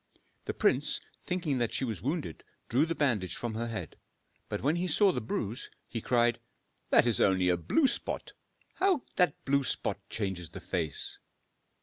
[0.45, 3.97] The prince, thinking that she was wounded, drew the bandage from her head;
[4.49, 6.39] but when he saw the bruise, he cried,
[6.89, 8.33] "That is only a blue spot!
[8.77, 11.19] How that blue spot changes the face!"